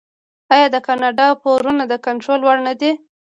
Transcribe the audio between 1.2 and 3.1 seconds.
پورونه د کنټرول وړ نه دي؟